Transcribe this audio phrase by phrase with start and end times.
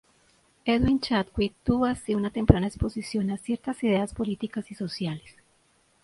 [0.65, 5.35] Edwin Chadwick tuvo así una temprana exposición a ciertas ideas políticas y sociales.